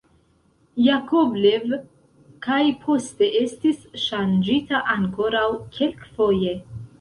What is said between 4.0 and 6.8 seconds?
ŝanĝita ankoraŭ kelkfoje.